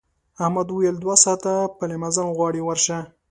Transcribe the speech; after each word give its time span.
احمد 0.43 0.67
وویل 0.69 0.95
دوه 1.03 1.15
ساعته 1.23 1.53
پلی 1.77 1.97
مزل 2.03 2.27
غواړي 2.37 2.61
ورشه. 2.63 2.97